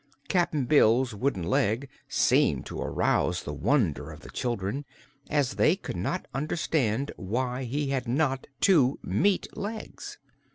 Cap'n 0.29 0.65
Bill's 0.65 1.13
wooden 1.13 1.43
leg 1.43 1.87
seemed 2.09 2.65
to 2.65 2.81
arouse 2.81 3.43
the 3.43 3.53
wonder 3.53 4.09
of 4.09 4.21
the 4.21 4.31
children, 4.31 4.83
as 5.29 5.57
they 5.57 5.75
could 5.75 5.95
not 5.95 6.25
understand 6.33 7.11
why 7.17 7.65
he 7.65 7.89
had 7.91 8.07
not 8.07 8.47
two 8.61 8.97
meat 9.03 9.55
legs. 9.55 10.17